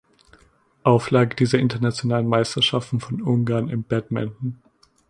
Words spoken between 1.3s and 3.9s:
dieser internationalen Meisterschaften von Ungarn im